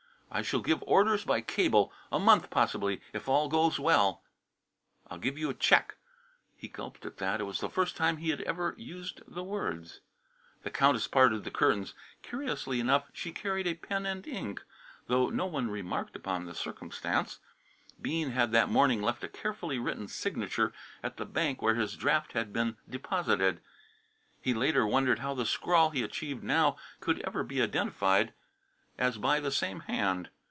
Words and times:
"I 0.33 0.43
shall 0.43 0.61
give 0.61 0.81
orders 0.83 1.25
by 1.25 1.41
cable. 1.41 1.91
A 2.09 2.17
month, 2.17 2.49
possibly, 2.49 3.01
if 3.11 3.27
all 3.27 3.49
goes 3.49 3.77
well." 3.81 4.23
"I'll 5.09 5.17
give 5.17 5.37
you 5.37 5.53
check." 5.53 5.97
He 6.55 6.69
gulped 6.69 7.05
at 7.05 7.17
that. 7.17 7.41
It 7.41 7.43
was 7.43 7.59
the 7.59 7.67
first 7.69 7.97
time 7.97 8.15
he 8.15 8.29
had 8.29 8.39
ever 8.43 8.73
used 8.77 9.23
the 9.27 9.43
words. 9.43 9.99
The 10.63 10.69
Countess 10.71 11.05
parted 11.05 11.43
the 11.43 11.51
curtains. 11.51 11.93
Curiously 12.21 12.79
enough 12.79 13.09
she 13.11 13.33
carried 13.33 13.67
a 13.67 13.73
pen 13.73 14.05
and 14.05 14.25
ink, 14.25 14.63
though 15.07 15.29
no 15.29 15.47
one 15.47 15.69
remarked 15.69 16.15
upon 16.15 16.45
the 16.45 16.55
circumstance. 16.55 17.39
Bean 18.01 18.29
had 18.29 18.53
that 18.53 18.69
morning 18.69 19.01
left 19.01 19.25
a 19.25 19.27
carefully 19.27 19.79
written 19.79 20.07
signature 20.07 20.71
at 21.03 21.17
the 21.17 21.25
bank 21.25 21.61
where 21.61 21.75
his 21.75 21.97
draft 21.97 22.31
had 22.31 22.53
been 22.53 22.77
deposited. 22.89 23.59
He 24.41 24.53
later 24.53 24.87
wondered 24.87 25.19
how 25.19 25.33
the 25.33 25.45
scrawl 25.45 25.89
he 25.89 26.03
achieved 26.03 26.41
now 26.41 26.77
could 27.01 27.19
ever 27.23 27.43
be 27.43 27.61
identified 27.61 28.31
as 28.97 29.17
by 29.17 29.39
the 29.39 29.49
same 29.49 29.79
hand. 29.79 30.29